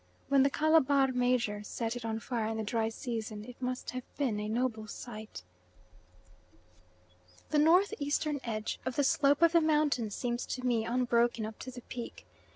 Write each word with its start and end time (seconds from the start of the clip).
When 0.29 0.41
"the 0.41 0.49
Calabar 0.49 1.11
major" 1.11 1.61
set 1.63 1.95
it 1.95 2.03
on 2.03 2.19
fire 2.19 2.47
in 2.47 2.57
the 2.57 2.63
dry 2.63 2.89
season 2.89 3.45
it 3.45 3.61
must 3.61 3.91
have 3.91 4.01
been 4.17 4.39
a 4.39 4.49
noble 4.49 4.87
sight. 4.87 5.43
The 7.51 7.59
north 7.59 7.93
eastern 7.99 8.39
edge 8.43 8.79
of 8.83 8.95
the 8.95 9.03
slope 9.03 9.43
of 9.43 9.51
the 9.51 9.61
mountain 9.61 10.09
seems 10.09 10.47
to 10.47 10.65
me 10.65 10.85
unbroken 10.85 11.45
up 11.45 11.59
to 11.59 11.69
the 11.69 11.81
peak. 11.81 12.25